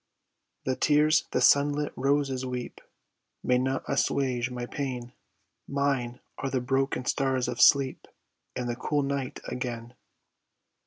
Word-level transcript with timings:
The 0.65 0.75
tears 0.75 1.25
the 1.29 1.41
sunlit 1.41 1.93
roses 1.95 2.43
weep 2.43 2.81
May 3.43 3.59
not 3.59 3.83
assuage 3.87 4.49
my 4.49 4.65
pain, 4.65 5.13
Mine 5.67 6.19
are 6.39 6.49
the 6.49 6.59
broken 6.59 7.05
stars 7.05 7.47
of 7.47 7.61
sleep 7.61 8.07
And 8.55 8.67
the 8.67 8.75
cool 8.75 9.03
night 9.03 9.41
again. 9.47 9.93